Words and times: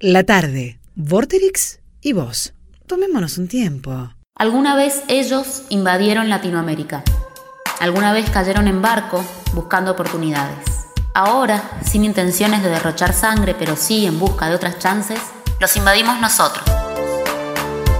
La 0.00 0.24
tarde, 0.24 0.78
Vorterix 0.94 1.80
y 2.02 2.12
vos. 2.12 2.52
Tomémonos 2.86 3.38
un 3.38 3.48
tiempo. 3.48 4.10
Alguna 4.34 4.76
vez 4.76 5.02
ellos 5.08 5.62
invadieron 5.70 6.28
Latinoamérica. 6.28 7.02
Alguna 7.80 8.12
vez 8.12 8.28
cayeron 8.28 8.68
en 8.68 8.82
barco 8.82 9.24
buscando 9.54 9.92
oportunidades. 9.92 10.58
Ahora, 11.14 11.62
sin 11.82 12.04
intenciones 12.04 12.62
de 12.62 12.68
derrochar 12.68 13.14
sangre, 13.14 13.56
pero 13.58 13.74
sí 13.74 14.04
en 14.04 14.18
busca 14.18 14.50
de 14.50 14.56
otras 14.56 14.78
chances, 14.78 15.18
los 15.60 15.74
invadimos 15.78 16.20
nosotros. 16.20 16.62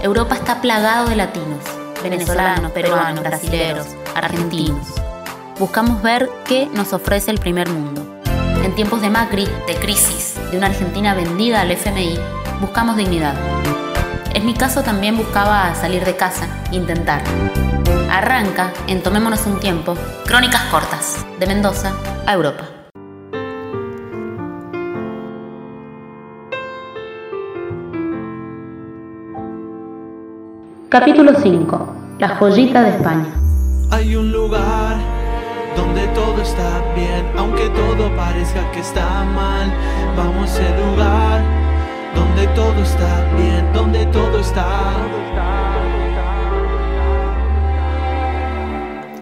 Europa 0.02 0.34
está 0.34 0.60
plagado 0.60 1.08
de 1.08 1.16
latinos, 1.16 1.64
venezolanos, 2.02 2.72
peruanos, 2.72 3.24
brasileños, 3.24 3.86
argentinos. 4.14 4.86
Buscamos 5.58 6.02
ver 6.02 6.28
qué 6.44 6.66
nos 6.66 6.92
ofrece 6.92 7.30
el 7.30 7.38
primer 7.38 7.70
mundo. 7.70 8.15
Tiempos 8.76 9.00
de 9.00 9.08
Macri, 9.08 9.48
de 9.66 9.74
crisis, 9.76 10.34
de 10.50 10.58
una 10.58 10.66
Argentina 10.66 11.14
vendida 11.14 11.62
al 11.62 11.70
FMI, 11.70 12.18
buscamos 12.60 12.98
dignidad. 12.98 13.34
En 14.34 14.44
mi 14.44 14.52
caso 14.52 14.82
también 14.82 15.16
buscaba 15.16 15.74
salir 15.74 16.04
de 16.04 16.14
casa, 16.14 16.46
intentar. 16.72 17.22
Arranca 18.10 18.74
en 18.86 19.02
Tomémonos 19.02 19.46
un 19.46 19.60
tiempo, 19.60 19.94
Crónicas 20.26 20.60
cortas, 20.64 21.24
de 21.40 21.46
Mendoza 21.46 21.94
a 22.26 22.34
Europa. 22.34 22.64
Capítulo 30.90 31.32
5. 31.34 31.96
La 32.18 32.28
joyita 32.36 32.82
de 32.82 32.90
España. 32.90 33.32
Hay 33.90 34.16
un 34.16 34.30
lugar 34.30 35.15
donde 35.76 36.06
todo 36.08 36.40
está 36.42 36.82
bien, 36.94 37.24
aunque 37.36 37.68
todo 37.70 38.14
parezca 38.16 38.70
que 38.72 38.80
está 38.80 39.24
mal. 39.24 39.70
Vamos 40.16 40.50
a 40.50 40.54
ese 40.54 40.76
lugar 40.76 41.42
donde 42.14 42.46
todo 42.48 42.82
está 42.82 43.24
bien, 43.36 43.72
donde 43.72 44.06
todo 44.06 44.40
está. 44.40 44.66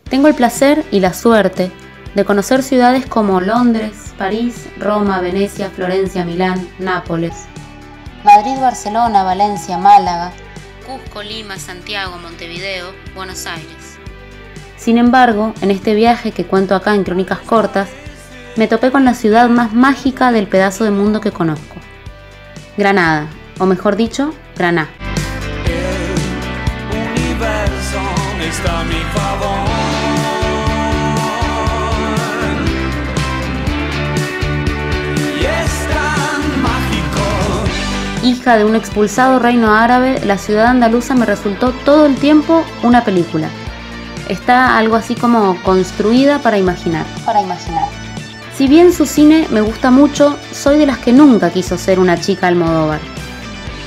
Tengo 0.08 0.28
el 0.28 0.34
placer 0.34 0.84
y 0.92 1.00
la 1.00 1.12
suerte 1.12 1.72
de 2.14 2.24
conocer 2.24 2.62
ciudades 2.62 3.06
como 3.06 3.40
Londres, 3.40 4.14
París, 4.16 4.68
Roma, 4.78 5.20
Venecia, 5.20 5.70
Florencia, 5.70 6.24
Milán, 6.24 6.68
Nápoles, 6.78 7.46
Madrid, 8.22 8.56
Barcelona, 8.60 9.24
Valencia, 9.24 9.76
Málaga, 9.76 10.32
Cusco, 10.86 11.22
Lima, 11.22 11.58
Santiago, 11.58 12.16
Montevideo, 12.18 12.92
Buenos 13.16 13.46
Aires. 13.46 13.93
Sin 14.84 14.98
embargo, 14.98 15.54
en 15.62 15.70
este 15.70 15.94
viaje 15.94 16.32
que 16.32 16.44
cuento 16.44 16.74
acá 16.74 16.94
en 16.94 17.04
Crónicas 17.04 17.38
Cortas, 17.38 17.88
me 18.56 18.68
topé 18.68 18.90
con 18.90 19.06
la 19.06 19.14
ciudad 19.14 19.48
más 19.48 19.72
mágica 19.72 20.30
del 20.30 20.46
pedazo 20.46 20.84
de 20.84 20.90
mundo 20.90 21.22
que 21.22 21.32
conozco. 21.32 21.76
Granada, 22.76 23.28
o 23.58 23.64
mejor 23.64 23.96
dicho, 23.96 24.34
Graná. 24.58 24.90
El 26.90 27.22
universo 27.22 27.98
está 28.46 28.80
a 28.80 28.84
mi 28.84 29.00
favor. 29.14 29.68
Y 35.40 35.46
es 35.46 35.88
tan 35.88 36.62
mágico. 36.62 38.22
Hija 38.22 38.58
de 38.58 38.66
un 38.66 38.74
expulsado 38.76 39.38
reino 39.38 39.74
árabe, 39.74 40.20
la 40.26 40.36
ciudad 40.36 40.66
andaluza 40.66 41.14
me 41.14 41.24
resultó 41.24 41.72
todo 41.86 42.04
el 42.04 42.16
tiempo 42.16 42.62
una 42.82 43.02
película. 43.02 43.48
Está 44.28 44.78
algo 44.78 44.96
así 44.96 45.14
como 45.14 45.60
construida 45.62 46.40
para 46.40 46.58
imaginar. 46.58 47.04
Para 47.24 47.42
imaginar. 47.42 47.88
Si 48.56 48.68
bien 48.68 48.92
su 48.92 49.04
cine 49.04 49.48
me 49.50 49.60
gusta 49.60 49.90
mucho, 49.90 50.38
soy 50.52 50.78
de 50.78 50.86
las 50.86 50.98
que 50.98 51.12
nunca 51.12 51.50
quiso 51.50 51.76
ser 51.76 51.98
una 51.98 52.20
chica 52.20 52.46
Almodóvar. 52.46 53.00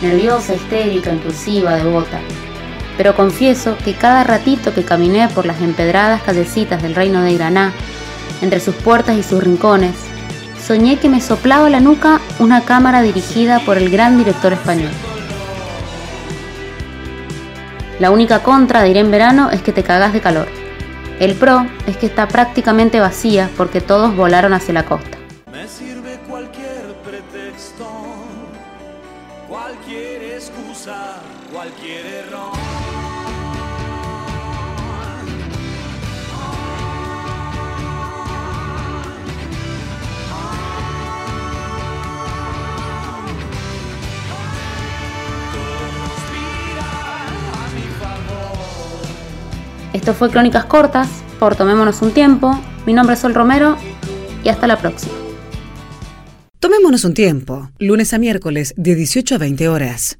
Nerviosa, 0.01 0.53
histérica, 0.53 1.11
impulsiva, 1.11 1.75
devota. 1.75 2.19
Pero 2.97 3.15
confieso 3.15 3.77
que 3.83 3.93
cada 3.93 4.23
ratito 4.23 4.73
que 4.73 4.83
caminé 4.83 5.27
por 5.29 5.45
las 5.45 5.61
empedradas 5.61 6.21
callecitas 6.21 6.81
del 6.81 6.95
reino 6.95 7.21
de 7.21 7.35
Graná, 7.35 7.73
entre 8.41 8.59
sus 8.59 8.75
puertas 8.75 9.17
y 9.17 9.23
sus 9.23 9.43
rincones, 9.43 9.95
soñé 10.61 10.97
que 10.97 11.09
me 11.09 11.21
soplaba 11.21 11.69
la 11.69 11.79
nuca 11.79 12.19
una 12.39 12.61
cámara 12.61 13.01
dirigida 13.01 13.59
por 13.61 13.77
el 13.77 13.89
gran 13.89 14.17
director 14.17 14.53
español. 14.53 14.91
La 17.99 18.11
única 18.11 18.43
contra 18.43 18.83
de 18.83 18.89
ir 18.89 18.97
en 18.97 19.09
verano 19.09 19.49
es 19.49 19.63
que 19.63 19.71
te 19.71 19.81
cagas 19.81 20.13
de 20.13 20.21
calor. 20.21 20.47
El 21.19 21.33
pro 21.33 21.65
es 21.87 21.97
que 21.97 22.05
está 22.05 22.27
prácticamente 22.27 22.99
vacía 22.99 23.49
porque 23.57 23.81
todos 23.81 24.15
volaron 24.15 24.53
hacia 24.53 24.75
la 24.75 24.85
costa. 24.85 25.17
Me 25.51 25.67
sirve 25.67 26.19
cualquier 26.29 26.93
pretexto, 27.03 27.87
cualquier 29.49 30.23
excusa, 30.35 31.15
cualquier 31.51 32.05
error. 32.05 32.76
Esto 49.97 50.13
fue 50.13 50.29
Crónicas 50.29 50.65
Cortas, 50.65 51.09
por 51.39 51.55
Tomémonos 51.55 52.03
un 52.03 52.11
Tiempo. 52.11 52.55
Mi 52.85 52.93
nombre 52.93 53.15
es 53.15 53.19
Sol 53.19 53.33
Romero 53.33 53.75
y 54.43 54.49
hasta 54.49 54.67
la 54.67 54.77
próxima. 54.77 55.11
Tomémonos 56.59 57.03
un 57.03 57.15
tiempo. 57.15 57.71
Lunes 57.79 58.13
a 58.13 58.19
miércoles 58.19 58.75
de 58.77 58.93
18 58.93 59.33
a 59.33 59.37
20 59.39 59.67
horas. 59.67 60.15